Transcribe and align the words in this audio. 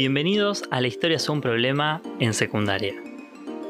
Bienvenidos 0.00 0.64
a 0.70 0.80
La 0.80 0.88
Historia 0.88 1.18
es 1.18 1.28
un 1.28 1.42
problema 1.42 2.00
en 2.20 2.32
secundaria. 2.32 2.94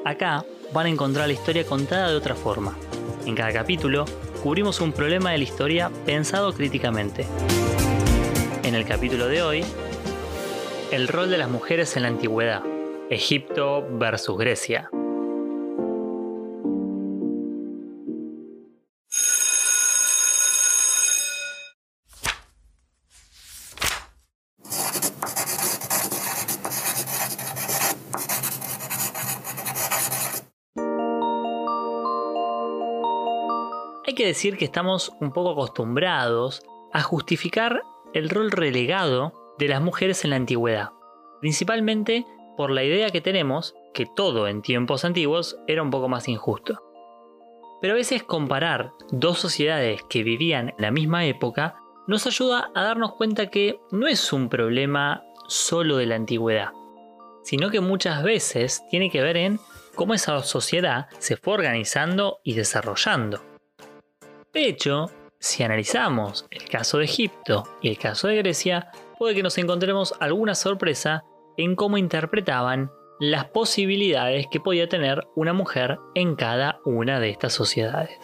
Acá 0.04 0.44
van 0.72 0.86
a 0.86 0.88
encontrar 0.88 1.26
la 1.26 1.32
historia 1.32 1.66
contada 1.66 2.08
de 2.08 2.16
otra 2.16 2.36
forma. 2.36 2.78
En 3.26 3.34
cada 3.34 3.52
capítulo 3.52 4.04
cubrimos 4.40 4.80
un 4.80 4.92
problema 4.92 5.32
de 5.32 5.38
la 5.38 5.42
historia 5.42 5.90
pensado 6.06 6.52
críticamente. 6.52 7.26
En 8.62 8.76
el 8.76 8.84
capítulo 8.84 9.26
de 9.26 9.42
hoy, 9.42 9.64
el 10.92 11.08
rol 11.08 11.30
de 11.30 11.38
las 11.38 11.50
mujeres 11.50 11.96
en 11.96 12.02
la 12.04 12.10
antigüedad, 12.10 12.62
Egipto 13.10 13.84
versus 13.98 14.38
Grecia. 14.38 14.88
Hay 34.10 34.16
que 34.16 34.26
decir 34.26 34.56
que 34.56 34.64
estamos 34.64 35.12
un 35.20 35.32
poco 35.32 35.52
acostumbrados 35.52 36.64
a 36.92 37.00
justificar 37.00 37.82
el 38.12 38.28
rol 38.28 38.50
relegado 38.50 39.54
de 39.56 39.68
las 39.68 39.80
mujeres 39.80 40.24
en 40.24 40.30
la 40.30 40.36
antigüedad, 40.36 40.88
principalmente 41.40 42.26
por 42.56 42.72
la 42.72 42.82
idea 42.82 43.10
que 43.10 43.20
tenemos 43.20 43.76
que 43.94 44.06
todo 44.06 44.48
en 44.48 44.62
tiempos 44.62 45.04
antiguos 45.04 45.56
era 45.68 45.84
un 45.84 45.90
poco 45.90 46.08
más 46.08 46.26
injusto. 46.26 46.82
Pero 47.80 47.92
a 47.92 47.98
veces 47.98 48.24
comparar 48.24 48.94
dos 49.12 49.38
sociedades 49.38 50.02
que 50.10 50.24
vivían 50.24 50.70
en 50.70 50.74
la 50.78 50.90
misma 50.90 51.24
época 51.24 51.76
nos 52.08 52.26
ayuda 52.26 52.72
a 52.74 52.82
darnos 52.82 53.14
cuenta 53.14 53.46
que 53.46 53.78
no 53.92 54.08
es 54.08 54.32
un 54.32 54.48
problema 54.48 55.22
solo 55.46 55.98
de 55.98 56.06
la 56.06 56.16
antigüedad, 56.16 56.72
sino 57.44 57.70
que 57.70 57.80
muchas 57.80 58.24
veces 58.24 58.82
tiene 58.90 59.08
que 59.08 59.22
ver 59.22 59.36
en 59.36 59.60
cómo 59.94 60.14
esa 60.14 60.42
sociedad 60.42 61.06
se 61.20 61.36
fue 61.36 61.54
organizando 61.54 62.40
y 62.42 62.54
desarrollando. 62.54 63.49
De 64.52 64.66
hecho, 64.66 65.06
si 65.38 65.62
analizamos 65.62 66.46
el 66.50 66.68
caso 66.68 66.98
de 66.98 67.04
Egipto 67.04 67.62
y 67.80 67.88
el 67.88 67.98
caso 67.98 68.26
de 68.26 68.36
Grecia, 68.36 68.90
puede 69.16 69.34
que 69.36 69.44
nos 69.44 69.56
encontremos 69.58 70.12
alguna 70.18 70.56
sorpresa 70.56 71.22
en 71.56 71.76
cómo 71.76 71.98
interpretaban 71.98 72.90
las 73.20 73.44
posibilidades 73.44 74.46
que 74.50 74.58
podía 74.58 74.88
tener 74.88 75.24
una 75.36 75.52
mujer 75.52 75.98
en 76.16 76.34
cada 76.34 76.80
una 76.84 77.20
de 77.20 77.30
estas 77.30 77.52
sociedades. 77.52 78.18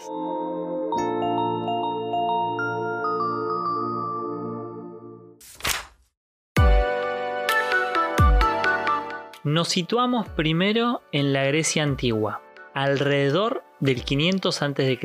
Nos 9.44 9.68
situamos 9.68 10.28
primero 10.30 11.02
en 11.12 11.32
la 11.32 11.44
Grecia 11.44 11.84
antigua, 11.84 12.42
alrededor 12.74 13.62
del 13.78 14.02
500 14.02 14.62
a.C. 14.62 14.98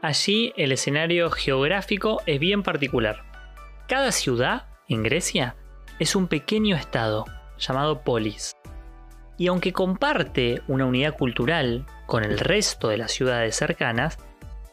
Allí 0.00 0.52
el 0.56 0.70
escenario 0.70 1.28
geográfico 1.30 2.22
es 2.26 2.38
bien 2.38 2.62
particular. 2.62 3.24
Cada 3.88 4.12
ciudad 4.12 4.66
en 4.88 5.02
Grecia 5.02 5.56
es 5.98 6.14
un 6.14 6.28
pequeño 6.28 6.76
estado 6.76 7.24
llamado 7.58 8.02
polis. 8.02 8.56
Y 9.38 9.48
aunque 9.48 9.72
comparte 9.72 10.62
una 10.68 10.86
unidad 10.86 11.16
cultural 11.16 11.84
con 12.06 12.22
el 12.22 12.38
resto 12.38 12.88
de 12.88 12.96
las 12.96 13.10
ciudades 13.10 13.56
cercanas, 13.56 14.18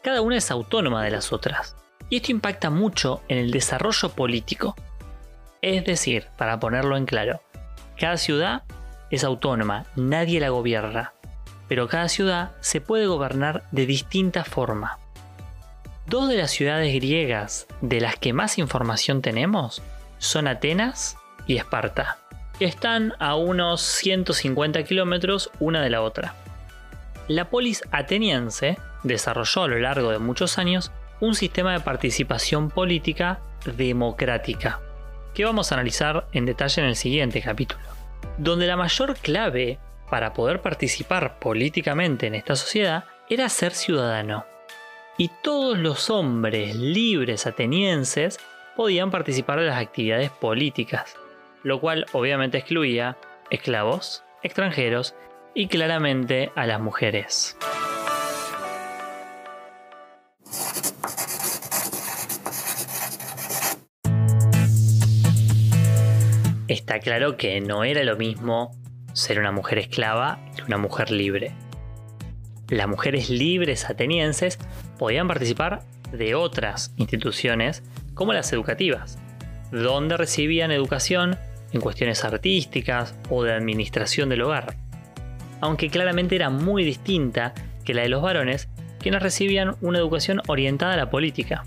cada 0.02 0.22
una 0.22 0.36
es 0.36 0.52
autónoma 0.52 1.02
de 1.02 1.10
las 1.10 1.32
otras. 1.32 1.74
Y 2.08 2.16
esto 2.16 2.30
impacta 2.30 2.70
mucho 2.70 3.22
en 3.26 3.38
el 3.38 3.50
desarrollo 3.50 4.10
político. 4.10 4.76
Es 5.60 5.84
decir, 5.84 6.28
para 6.38 6.60
ponerlo 6.60 6.96
en 6.96 7.04
claro, 7.04 7.40
cada 7.98 8.16
ciudad 8.16 8.62
es 9.10 9.24
autónoma, 9.24 9.86
nadie 9.96 10.38
la 10.38 10.50
gobierna, 10.50 11.14
pero 11.66 11.88
cada 11.88 12.08
ciudad 12.08 12.52
se 12.60 12.80
puede 12.80 13.06
gobernar 13.06 13.64
de 13.72 13.86
distinta 13.86 14.44
forma. 14.44 15.00
Dos 16.06 16.28
de 16.28 16.36
las 16.36 16.52
ciudades 16.52 16.94
griegas 16.94 17.66
de 17.80 18.00
las 18.00 18.16
que 18.16 18.32
más 18.32 18.58
información 18.58 19.22
tenemos 19.22 19.82
son 20.18 20.46
Atenas 20.46 21.16
y 21.48 21.56
Esparta. 21.56 22.18
Están 22.60 23.14
a 23.18 23.34
unos 23.34 23.82
150 23.82 24.84
kilómetros 24.84 25.50
una 25.58 25.82
de 25.82 25.90
la 25.90 26.02
otra. 26.02 26.34
La 27.26 27.50
polis 27.50 27.82
ateniense 27.90 28.78
desarrolló 29.02 29.64
a 29.64 29.68
lo 29.68 29.80
largo 29.80 30.12
de 30.12 30.20
muchos 30.20 30.58
años 30.58 30.92
un 31.18 31.34
sistema 31.34 31.72
de 31.72 31.80
participación 31.80 32.70
política 32.70 33.40
democrática, 33.76 34.78
que 35.34 35.44
vamos 35.44 35.72
a 35.72 35.74
analizar 35.74 36.28
en 36.30 36.46
detalle 36.46 36.82
en 36.82 36.88
el 36.88 36.94
siguiente 36.94 37.42
capítulo, 37.42 37.82
donde 38.38 38.68
la 38.68 38.76
mayor 38.76 39.16
clave 39.16 39.80
para 40.08 40.34
poder 40.34 40.62
participar 40.62 41.40
políticamente 41.40 42.28
en 42.28 42.36
esta 42.36 42.54
sociedad 42.54 43.06
era 43.28 43.48
ser 43.48 43.72
ciudadano 43.72 44.46
y 45.18 45.30
todos 45.42 45.78
los 45.78 46.10
hombres 46.10 46.76
libres 46.76 47.46
atenienses 47.46 48.38
podían 48.76 49.10
participar 49.10 49.58
de 49.60 49.66
las 49.66 49.80
actividades 49.80 50.30
políticas, 50.30 51.16
lo 51.62 51.80
cual 51.80 52.06
obviamente 52.12 52.58
excluía 52.58 53.16
esclavos, 53.50 54.22
extranjeros 54.42 55.14
y 55.54 55.68
claramente 55.68 56.50
a 56.54 56.66
las 56.66 56.80
mujeres. 56.80 57.56
Está 66.68 66.98
claro 67.00 67.36
que 67.36 67.60
no 67.60 67.84
era 67.84 68.02
lo 68.04 68.16
mismo 68.16 68.72
ser 69.14 69.38
una 69.38 69.52
mujer 69.52 69.78
esclava 69.78 70.38
que 70.56 70.62
una 70.64 70.76
mujer 70.76 71.10
libre 71.10 71.54
las 72.68 72.88
mujeres 72.88 73.30
libres 73.30 73.88
atenienses 73.88 74.58
podían 74.98 75.28
participar 75.28 75.82
de 76.12 76.34
otras 76.34 76.92
instituciones 76.96 77.82
como 78.14 78.32
las 78.32 78.52
educativas, 78.52 79.18
donde 79.70 80.16
recibían 80.16 80.70
educación 80.70 81.36
en 81.72 81.80
cuestiones 81.80 82.24
artísticas 82.24 83.14
o 83.28 83.42
de 83.42 83.52
administración 83.52 84.28
del 84.28 84.42
hogar, 84.42 84.76
aunque 85.60 85.90
claramente 85.90 86.36
era 86.36 86.50
muy 86.50 86.84
distinta 86.84 87.54
que 87.84 87.94
la 87.94 88.02
de 88.02 88.08
los 88.08 88.22
varones, 88.22 88.68
quienes 89.00 89.22
recibían 89.22 89.76
una 89.80 89.98
educación 89.98 90.40
orientada 90.46 90.94
a 90.94 90.96
la 90.96 91.10
política. 91.10 91.64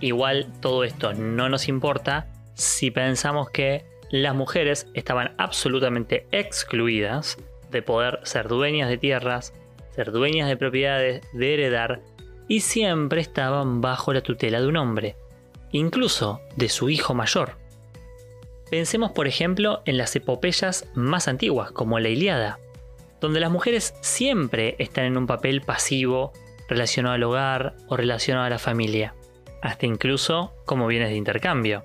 Igual 0.00 0.46
todo 0.60 0.84
esto 0.84 1.12
no 1.12 1.48
nos 1.48 1.68
importa 1.68 2.26
si 2.54 2.90
pensamos 2.90 3.50
que 3.50 3.84
las 4.10 4.34
mujeres 4.34 4.88
estaban 4.94 5.32
absolutamente 5.38 6.26
excluidas 6.32 7.36
de 7.70 7.82
poder 7.82 8.20
ser 8.24 8.48
dueñas 8.48 8.88
de 8.88 8.98
tierras, 8.98 9.52
ser 9.94 10.10
dueñas 10.12 10.48
de 10.48 10.56
propiedades, 10.56 11.22
de 11.32 11.54
heredar, 11.54 12.00
y 12.50 12.62
siempre 12.62 13.20
estaban 13.20 13.80
bajo 13.80 14.12
la 14.12 14.22
tutela 14.22 14.60
de 14.60 14.66
un 14.66 14.76
hombre, 14.76 15.14
incluso 15.70 16.40
de 16.56 16.68
su 16.68 16.90
hijo 16.90 17.14
mayor. 17.14 17.56
Pensemos 18.68 19.12
por 19.12 19.28
ejemplo 19.28 19.82
en 19.84 19.96
las 19.96 20.16
epopeyas 20.16 20.90
más 20.94 21.28
antiguas, 21.28 21.70
como 21.70 22.00
la 22.00 22.08
Iliada, 22.08 22.58
donde 23.20 23.38
las 23.38 23.52
mujeres 23.52 23.94
siempre 24.00 24.74
están 24.80 25.04
en 25.04 25.16
un 25.16 25.28
papel 25.28 25.60
pasivo 25.60 26.32
relacionado 26.68 27.14
al 27.14 27.22
hogar 27.22 27.76
o 27.86 27.96
relacionado 27.96 28.46
a 28.46 28.50
la 28.50 28.58
familia, 28.58 29.14
hasta 29.62 29.86
incluso 29.86 30.52
como 30.64 30.88
bienes 30.88 31.10
de 31.10 31.16
intercambio. 31.16 31.84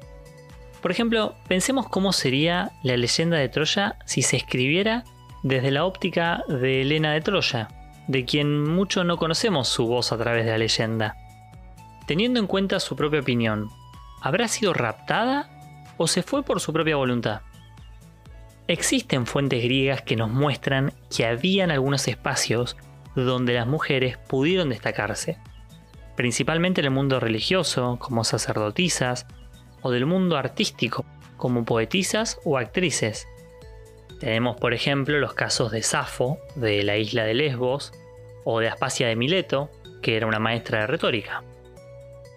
Por 0.81 0.89
ejemplo, 0.89 1.35
pensemos 1.47 1.87
cómo 1.89 2.11
sería 2.11 2.71
la 2.81 2.97
leyenda 2.97 3.37
de 3.37 3.49
Troya 3.49 3.99
si 4.07 4.23
se 4.23 4.37
escribiera 4.37 5.03
desde 5.43 5.69
la 5.69 5.85
óptica 5.85 6.43
de 6.47 6.81
Helena 6.81 7.13
de 7.13 7.21
Troya, 7.21 7.67
de 8.07 8.25
quien 8.25 8.63
mucho 8.63 9.03
no 9.03 9.17
conocemos 9.17 9.67
su 9.67 9.87
voz 9.87 10.11
a 10.11 10.17
través 10.17 10.45
de 10.45 10.51
la 10.51 10.57
leyenda. 10.57 11.17
Teniendo 12.07 12.39
en 12.39 12.47
cuenta 12.47 12.79
su 12.79 12.95
propia 12.95 13.21
opinión, 13.21 13.69
¿habrá 14.21 14.47
sido 14.47 14.73
raptada 14.73 15.49
o 15.97 16.07
se 16.07 16.23
fue 16.23 16.43
por 16.43 16.59
su 16.59 16.71
propia 16.71 16.95
voluntad? 16.95 17.41
Existen 18.67 19.25
fuentes 19.25 19.63
griegas 19.63 20.01
que 20.01 20.15
nos 20.15 20.29
muestran 20.29 20.93
que 21.15 21.25
habían 21.25 21.71
algunos 21.71 22.07
espacios 22.07 22.77
donde 23.15 23.53
las 23.53 23.67
mujeres 23.67 24.17
pudieron 24.17 24.69
destacarse, 24.69 25.37
principalmente 26.15 26.81
en 26.81 26.85
el 26.85 26.91
mundo 26.91 27.19
religioso, 27.19 27.97
como 27.99 28.23
sacerdotisas, 28.23 29.27
o 29.81 29.91
del 29.91 30.05
mundo 30.05 30.37
artístico, 30.37 31.05
como 31.37 31.63
poetisas 31.63 32.39
o 32.43 32.57
actrices, 32.57 33.27
tenemos, 34.19 34.57
por 34.57 34.73
ejemplo, 34.73 35.19
los 35.19 35.33
casos 35.33 35.71
de 35.71 35.83
Safo, 35.83 36.39
de 36.55 36.83
la 36.83 36.97
isla 36.97 37.23
de 37.23 37.33
Lesbos, 37.33 37.93
o 38.43 38.59
de 38.59 38.69
Aspasia 38.69 39.07
de 39.07 39.15
Mileto, 39.15 39.69
que 40.01 40.15
era 40.15 40.27
una 40.27 40.39
maestra 40.39 40.81
de 40.81 40.87
retórica. 40.87 41.43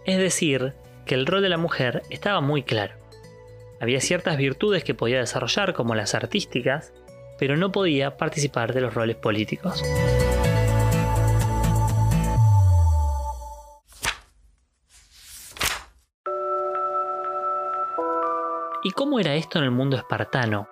Es 0.04 0.18
decir, 0.18 0.74
que 1.06 1.14
el 1.14 1.26
rol 1.26 1.42
de 1.42 1.48
la 1.48 1.58
mujer 1.58 2.02
estaba 2.10 2.40
muy 2.40 2.62
claro. 2.62 2.94
Había 3.80 4.00
ciertas 4.00 4.36
virtudes 4.36 4.82
que 4.82 4.94
podía 4.94 5.18
desarrollar, 5.18 5.74
como 5.74 5.94
las 5.94 6.14
artísticas, 6.14 6.92
pero 7.38 7.56
no 7.56 7.70
podía 7.70 8.16
participar 8.16 8.74
de 8.74 8.80
los 8.80 8.94
roles 8.94 9.16
políticos. 9.16 9.82
¿Y 18.82 18.90
cómo 18.92 19.20
era 19.20 19.34
esto 19.34 19.58
en 19.58 19.64
el 19.64 19.70
mundo 19.70 19.96
espartano? 19.96 20.68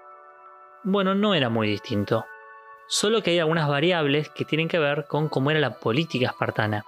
Bueno, 0.89 1.17
no 1.17 1.35
era 1.35 1.49
muy 1.49 1.67
distinto, 1.67 2.27
solo 2.87 3.21
que 3.21 3.33
hay 3.33 3.41
algunas 3.41 3.69
variables 3.69 4.29
que 4.29 4.45
tienen 4.45 4.69
que 4.69 4.79
ver 4.79 5.07
con 5.09 5.29
cómo 5.29 5.51
era 5.51 5.59
la 5.59 5.81
política 5.81 6.29
espartana. 6.29 6.85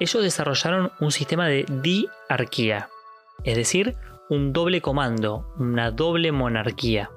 Ellos 0.00 0.20
desarrollaron 0.20 0.90
un 0.98 1.12
sistema 1.12 1.46
de 1.46 1.64
diarquía, 1.80 2.88
es 3.44 3.56
decir, 3.56 3.94
un 4.28 4.52
doble 4.52 4.80
comando, 4.80 5.54
una 5.60 5.92
doble 5.92 6.32
monarquía, 6.32 7.12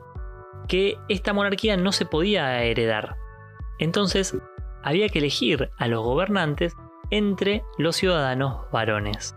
que 0.68 1.00
esta 1.10 1.34
monarquía 1.34 1.78
no 1.78 1.92
se 1.92 2.06
podía 2.06 2.62
heredar. 2.62 3.16
Entonces, 3.80 4.38
había 4.84 5.10
que 5.10 5.18
elegir 5.18 5.72
a 5.80 5.88
los 5.88 6.04
gobernantes 6.04 6.76
entre 7.10 7.64
los 7.80 7.96
ciudadanos 7.96 8.70
varones, 8.72 9.36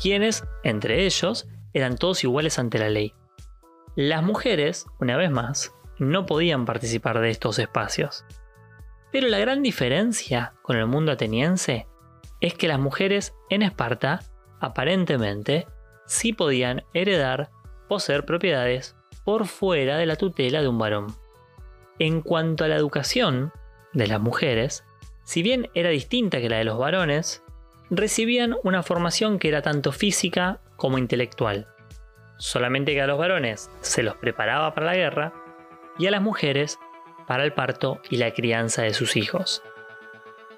quienes, 0.00 0.42
entre 0.62 1.04
ellos, 1.04 1.46
eran 1.74 1.98
todos 1.98 2.24
iguales 2.24 2.58
ante 2.58 2.78
la 2.78 2.88
ley. 2.88 3.12
Las 3.96 4.22
mujeres, 4.22 4.84
una 5.00 5.16
vez 5.16 5.30
más, 5.30 5.74
no 5.98 6.26
podían 6.26 6.66
participar 6.66 7.18
de 7.20 7.30
estos 7.30 7.58
espacios. 7.58 8.26
Pero 9.10 9.28
la 9.28 9.38
gran 9.38 9.62
diferencia 9.62 10.52
con 10.60 10.76
el 10.76 10.84
mundo 10.86 11.12
ateniense 11.12 11.86
es 12.42 12.52
que 12.52 12.68
las 12.68 12.78
mujeres 12.78 13.34
en 13.48 13.62
Esparta, 13.62 14.20
aparentemente, 14.60 15.66
sí 16.04 16.34
podían 16.34 16.84
heredar, 16.92 17.48
poseer 17.88 18.26
propiedades 18.26 18.96
por 19.24 19.46
fuera 19.46 19.96
de 19.96 20.04
la 20.04 20.16
tutela 20.16 20.60
de 20.60 20.68
un 20.68 20.76
varón. 20.76 21.06
En 21.98 22.20
cuanto 22.20 22.64
a 22.64 22.68
la 22.68 22.76
educación 22.76 23.50
de 23.94 24.08
las 24.08 24.20
mujeres, 24.20 24.84
si 25.24 25.42
bien 25.42 25.70
era 25.72 25.88
distinta 25.88 26.42
que 26.42 26.50
la 26.50 26.58
de 26.58 26.64
los 26.64 26.76
varones, 26.76 27.42
recibían 27.88 28.56
una 28.62 28.82
formación 28.82 29.38
que 29.38 29.48
era 29.48 29.62
tanto 29.62 29.90
física 29.90 30.60
como 30.76 30.98
intelectual. 30.98 31.68
Solamente 32.38 32.92
que 32.92 33.02
a 33.02 33.06
los 33.06 33.18
varones 33.18 33.70
se 33.80 34.02
los 34.02 34.16
preparaba 34.16 34.74
para 34.74 34.86
la 34.86 34.94
guerra 34.94 35.32
y 35.98 36.06
a 36.06 36.10
las 36.10 36.22
mujeres 36.22 36.78
para 37.26 37.44
el 37.44 37.52
parto 37.52 38.00
y 38.10 38.16
la 38.16 38.32
crianza 38.32 38.82
de 38.82 38.94
sus 38.94 39.16
hijos. 39.16 39.62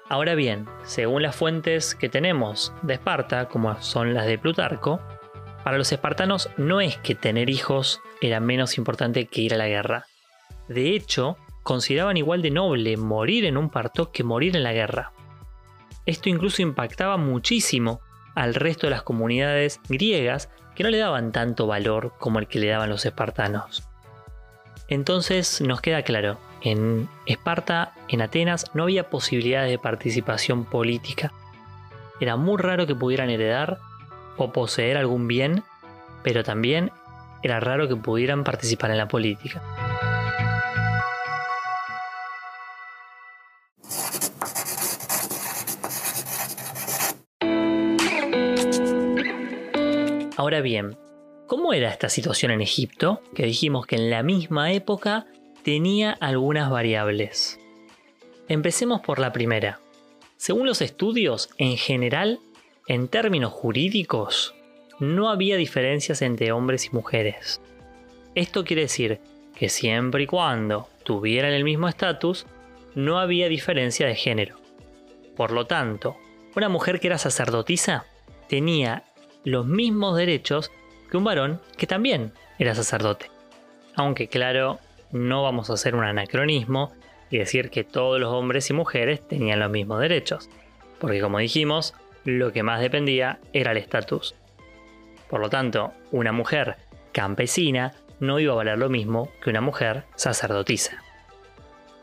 Ahora 0.07 0.35
bien, 0.35 0.67
según 0.83 1.21
las 1.21 1.35
fuentes 1.35 1.95
que 1.95 2.09
tenemos 2.09 2.73
de 2.81 2.95
Esparta, 2.95 3.47
como 3.47 3.79
son 3.81 4.13
las 4.13 4.25
de 4.25 4.39
Plutarco, 4.39 4.99
para 5.63 5.77
los 5.77 5.91
espartanos 5.91 6.49
no 6.57 6.81
es 6.81 6.97
que 6.97 7.15
tener 7.15 7.49
hijos 7.49 8.01
era 8.21 8.39
menos 8.39 8.77
importante 8.77 9.27
que 9.27 9.41
ir 9.41 9.53
a 9.53 9.57
la 9.57 9.67
guerra. 9.67 10.05
De 10.67 10.95
hecho, 10.95 11.37
consideraban 11.63 12.17
igual 12.17 12.41
de 12.41 12.51
noble 12.51 12.97
morir 12.97 13.45
en 13.45 13.57
un 13.57 13.69
parto 13.69 14.11
que 14.11 14.23
morir 14.23 14.55
en 14.55 14.63
la 14.63 14.73
guerra. 14.73 15.11
Esto 16.05 16.29
incluso 16.29 16.61
impactaba 16.61 17.17
muchísimo 17.17 18.01
al 18.39 18.55
resto 18.55 18.87
de 18.87 18.91
las 18.91 19.03
comunidades 19.03 19.81
griegas 19.89 20.49
que 20.73 20.83
no 20.83 20.89
le 20.89 20.97
daban 20.97 21.33
tanto 21.33 21.67
valor 21.67 22.13
como 22.19 22.39
el 22.39 22.47
que 22.47 22.59
le 22.59 22.69
daban 22.69 22.89
los 22.89 23.05
espartanos. 23.05 23.83
Entonces 24.87 25.59
nos 25.59 25.81
queda 25.81 26.03
claro, 26.03 26.39
en 26.61 27.09
Esparta, 27.25 27.91
en 28.07 28.21
Atenas, 28.21 28.71
no 28.73 28.83
había 28.83 29.09
posibilidades 29.09 29.69
de 29.69 29.77
participación 29.77 30.63
política. 30.63 31.33
Era 32.21 32.37
muy 32.37 32.57
raro 32.57 32.87
que 32.87 32.95
pudieran 32.95 33.29
heredar 33.29 33.77
o 34.37 34.53
poseer 34.53 34.95
algún 34.95 35.27
bien, 35.27 35.63
pero 36.23 36.41
también 36.41 36.93
era 37.43 37.59
raro 37.59 37.89
que 37.89 37.97
pudieran 37.97 38.45
participar 38.45 38.91
en 38.91 38.99
la 38.99 39.09
política. 39.09 39.61
Ahora 50.49 50.61
bien, 50.61 50.97
¿cómo 51.45 51.73
era 51.73 51.91
esta 51.91 52.09
situación 52.09 52.51
en 52.51 52.61
Egipto? 52.61 53.21
Que 53.35 53.45
dijimos 53.45 53.85
que 53.85 53.97
en 53.97 54.09
la 54.09 54.23
misma 54.23 54.71
época 54.71 55.27
tenía 55.61 56.09
algunas 56.09 56.71
variables. 56.71 57.59
Empecemos 58.47 59.01
por 59.01 59.19
la 59.19 59.31
primera. 59.31 59.79
Según 60.37 60.65
los 60.65 60.81
estudios, 60.81 61.51
en 61.59 61.77
general 61.77 62.39
en 62.87 63.09
términos 63.09 63.53
jurídicos, 63.53 64.55
no 64.97 65.29
había 65.29 65.55
diferencias 65.55 66.23
entre 66.23 66.51
hombres 66.51 66.87
y 66.87 66.95
mujeres. 66.95 67.61
Esto 68.33 68.65
quiere 68.65 68.81
decir 68.81 69.19
que 69.55 69.69
siempre 69.69 70.23
y 70.23 70.25
cuando 70.25 70.89
tuvieran 71.03 71.53
el 71.53 71.63
mismo 71.63 71.87
estatus, 71.87 72.47
no 72.95 73.19
había 73.19 73.49
diferencia 73.49 74.07
de 74.07 74.15
género. 74.15 74.57
Por 75.35 75.51
lo 75.51 75.67
tanto, 75.67 76.17
una 76.55 76.69
mujer 76.69 76.99
que 76.99 77.05
era 77.05 77.19
sacerdotisa 77.19 78.07
tenía 78.47 79.03
los 79.43 79.65
mismos 79.65 80.17
derechos 80.17 80.71
que 81.09 81.17
un 81.17 81.23
varón 81.23 81.61
que 81.77 81.87
también 81.87 82.33
era 82.57 82.75
sacerdote. 82.75 83.31
Aunque 83.95 84.27
claro, 84.27 84.79
no 85.11 85.43
vamos 85.43 85.69
a 85.69 85.73
hacer 85.73 85.95
un 85.95 86.03
anacronismo 86.03 86.93
y 87.29 87.37
decir 87.37 87.69
que 87.69 87.83
todos 87.83 88.19
los 88.19 88.33
hombres 88.33 88.69
y 88.69 88.73
mujeres 88.73 89.27
tenían 89.27 89.59
los 89.59 89.71
mismos 89.71 89.99
derechos. 89.99 90.49
Porque 90.99 91.21
como 91.21 91.39
dijimos, 91.39 91.93
lo 92.25 92.51
que 92.51 92.63
más 92.63 92.81
dependía 92.81 93.39
era 93.53 93.71
el 93.71 93.77
estatus. 93.77 94.35
Por 95.29 95.39
lo 95.39 95.49
tanto, 95.49 95.93
una 96.11 96.31
mujer 96.31 96.77
campesina 97.11 97.93
no 98.19 98.39
iba 98.39 98.53
a 98.53 98.57
valer 98.57 98.77
lo 98.77 98.89
mismo 98.89 99.29
que 99.41 99.49
una 99.49 99.61
mujer 99.61 100.03
sacerdotisa. 100.15 101.03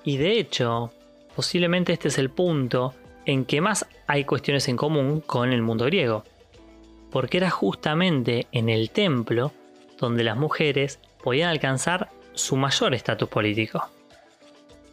Y 0.05 0.17
de 0.17 0.38
hecho, 0.38 0.93
posiblemente 1.35 1.93
este 1.93 2.09
es 2.09 2.19
el 2.19 2.31
punto 2.31 2.94
en 3.27 3.44
que 3.44 3.61
más 3.61 3.87
hay 4.06 4.25
cuestiones 4.25 4.69
en 4.69 4.77
común 4.77 5.21
con 5.21 5.53
el 5.53 5.62
mundo 5.62 5.85
griego, 5.85 6.25
porque 7.11 7.38
era 7.38 7.50
justamente 7.50 8.47
en 8.53 8.69
el 8.69 8.91
templo 8.91 9.53
donde 9.99 10.25
las 10.25 10.37
mujeres 10.37 11.00
podían 11.23 11.50
alcanzar 11.50 12.11
su 12.35 12.56
mayor 12.56 12.94
estatus 12.94 13.29
político. 13.29 13.88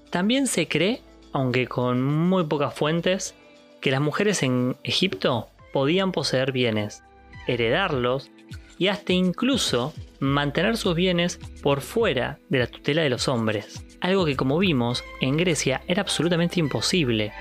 También 0.10 0.48
se 0.48 0.68
cree, 0.68 1.02
aunque 1.32 1.68
con 1.68 2.04
muy 2.04 2.46
pocas 2.46 2.74
fuentes, 2.74 3.36
que 3.82 3.92
las 3.92 4.02
mujeres 4.02 4.44
en 4.44 4.78
Egipto 4.84 5.50
podían 5.74 6.12
poseer 6.12 6.52
bienes, 6.52 7.04
heredarlos 7.48 8.32
y 8.78 8.88
hasta 8.88 9.14
incluso 9.14 9.94
mantener 10.20 10.78
sus 10.78 10.96
bienes 10.96 11.40
por 11.62 11.82
fuera 11.82 12.40
de 12.50 12.60
la 12.60 12.68
tutela 12.68 13.02
de 13.02 13.10
los 13.10 13.28
hombres, 13.28 13.86
algo 14.00 14.26
que 14.26 14.36
como 14.36 14.58
vimos 14.58 15.04
en 15.22 15.38
Grecia 15.38 15.82
era 15.88 16.02
absolutamente 16.02 16.60
imposible. 16.60 17.34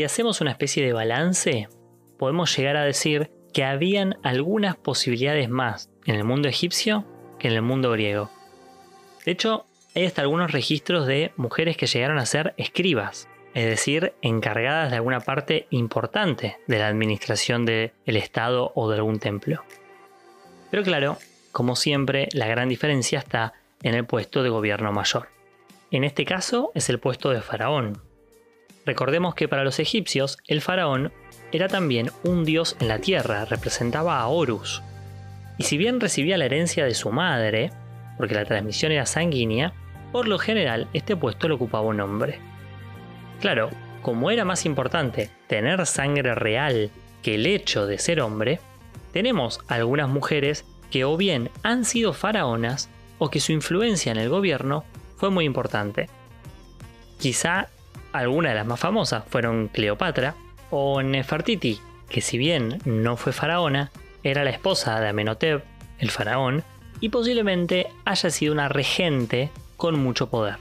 Si 0.00 0.04
hacemos 0.04 0.40
una 0.40 0.52
especie 0.52 0.82
de 0.82 0.94
balance, 0.94 1.68
podemos 2.18 2.56
llegar 2.56 2.74
a 2.78 2.84
decir 2.84 3.30
que 3.52 3.64
habían 3.64 4.16
algunas 4.22 4.74
posibilidades 4.74 5.50
más 5.50 5.90
en 6.06 6.14
el 6.14 6.24
mundo 6.24 6.48
egipcio 6.48 7.04
que 7.38 7.48
en 7.48 7.52
el 7.52 7.60
mundo 7.60 7.90
griego. 7.90 8.30
De 9.26 9.32
hecho, 9.32 9.66
hay 9.94 10.06
hasta 10.06 10.22
algunos 10.22 10.52
registros 10.52 11.06
de 11.06 11.32
mujeres 11.36 11.76
que 11.76 11.86
llegaron 11.86 12.16
a 12.16 12.24
ser 12.24 12.54
escribas, 12.56 13.28
es 13.52 13.66
decir, 13.66 14.14
encargadas 14.22 14.88
de 14.88 14.96
alguna 14.96 15.20
parte 15.20 15.66
importante 15.68 16.56
de 16.66 16.78
la 16.78 16.88
administración 16.88 17.66
del 17.66 17.92
Estado 18.06 18.72
o 18.74 18.88
de 18.88 18.96
algún 18.96 19.18
templo. 19.18 19.64
Pero 20.70 20.82
claro, 20.82 21.18
como 21.52 21.76
siempre, 21.76 22.30
la 22.32 22.46
gran 22.46 22.70
diferencia 22.70 23.18
está 23.18 23.52
en 23.82 23.94
el 23.94 24.06
puesto 24.06 24.42
de 24.42 24.48
gobierno 24.48 24.92
mayor. 24.92 25.28
En 25.90 26.04
este 26.04 26.24
caso 26.24 26.72
es 26.74 26.88
el 26.88 27.00
puesto 27.00 27.28
de 27.28 27.42
faraón. 27.42 28.09
Recordemos 28.86 29.34
que 29.34 29.48
para 29.48 29.64
los 29.64 29.78
egipcios 29.78 30.38
el 30.46 30.60
faraón 30.60 31.12
era 31.52 31.68
también 31.68 32.10
un 32.24 32.44
dios 32.44 32.76
en 32.80 32.88
la 32.88 32.98
tierra, 32.98 33.44
representaba 33.44 34.20
a 34.20 34.28
Horus, 34.28 34.82
y 35.58 35.64
si 35.64 35.76
bien 35.76 36.00
recibía 36.00 36.38
la 36.38 36.46
herencia 36.46 36.84
de 36.84 36.94
su 36.94 37.10
madre, 37.10 37.70
porque 38.16 38.34
la 38.34 38.44
transmisión 38.44 38.92
era 38.92 39.06
sanguínea, 39.06 39.74
por 40.12 40.26
lo 40.26 40.38
general 40.38 40.88
este 40.92 41.16
puesto 41.16 41.48
lo 41.48 41.56
ocupaba 41.56 41.86
un 41.86 42.00
hombre. 42.00 42.38
Claro, 43.40 43.70
como 44.02 44.30
era 44.30 44.44
más 44.44 44.64
importante 44.64 45.30
tener 45.46 45.86
sangre 45.86 46.34
real 46.34 46.90
que 47.22 47.34
el 47.34 47.46
hecho 47.46 47.86
de 47.86 47.98
ser 47.98 48.20
hombre, 48.20 48.60
tenemos 49.12 49.60
algunas 49.68 50.08
mujeres 50.08 50.64
que 50.90 51.04
o 51.04 51.16
bien 51.16 51.50
han 51.62 51.84
sido 51.84 52.12
faraonas 52.12 52.88
o 53.18 53.30
que 53.30 53.40
su 53.40 53.52
influencia 53.52 54.12
en 54.12 54.18
el 54.18 54.28
gobierno 54.28 54.84
fue 55.16 55.30
muy 55.30 55.44
importante. 55.44 56.08
Quizá 57.18 57.68
algunas 58.12 58.52
de 58.52 58.56
las 58.56 58.66
más 58.66 58.80
famosas 58.80 59.24
fueron 59.28 59.68
Cleopatra 59.68 60.34
o 60.70 61.02
Nefertiti, 61.02 61.80
que 62.08 62.20
si 62.20 62.38
bien 62.38 62.78
no 62.84 63.16
fue 63.16 63.32
faraona, 63.32 63.90
era 64.22 64.44
la 64.44 64.50
esposa 64.50 65.00
de 65.00 65.08
Amenhotep, 65.08 65.64
el 65.98 66.10
faraón, 66.10 66.64
y 67.00 67.08
posiblemente 67.08 67.86
haya 68.04 68.30
sido 68.30 68.52
una 68.52 68.68
regente 68.68 69.50
con 69.76 69.98
mucho 69.98 70.28
poder. 70.28 70.56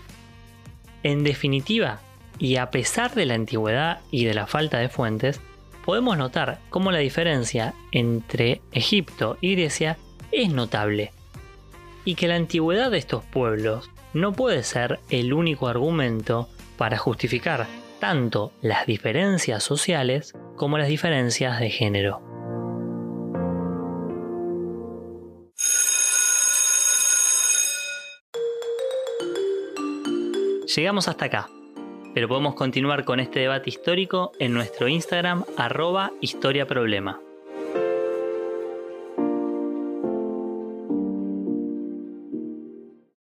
En 1.03 1.23
definitiva, 1.23 1.99
y 2.37 2.55
a 2.55 2.71
pesar 2.71 3.13
de 3.13 3.25
la 3.25 3.35
antigüedad 3.35 3.99
y 4.11 4.25
de 4.25 4.33
la 4.33 4.47
falta 4.47 4.77
de 4.77 4.89
fuentes, 4.89 5.41
podemos 5.85 6.17
notar 6.17 6.59
cómo 6.69 6.91
la 6.91 6.99
diferencia 6.99 7.73
entre 7.91 8.61
Egipto 8.71 9.37
y 9.41 9.55
Grecia 9.55 9.97
es 10.31 10.51
notable, 10.51 11.11
y 12.05 12.15
que 12.15 12.27
la 12.27 12.35
antigüedad 12.35 12.91
de 12.91 12.97
estos 12.97 13.23
pueblos 13.25 13.89
no 14.13 14.33
puede 14.33 14.63
ser 14.63 14.99
el 15.09 15.33
único 15.33 15.67
argumento 15.67 16.47
para 16.79 16.97
justificar 16.97 17.67
tanto 17.99 18.53
las 18.61 18.85
diferencias 18.85 19.61
sociales 19.63 20.33
como 20.55 20.77
las 20.77 20.87
diferencias 20.87 21.59
de 21.59 21.69
género. 21.69 22.21
Llegamos 30.73 31.09
hasta 31.09 31.25
acá, 31.25 31.49
pero 32.13 32.29
podemos 32.29 32.55
continuar 32.55 33.03
con 33.03 33.19
este 33.19 33.41
debate 33.41 33.69
histórico 33.69 34.31
en 34.39 34.53
nuestro 34.53 34.87
Instagram 34.87 35.43
arroba 35.57 36.13
historiaproblema. 36.21 37.19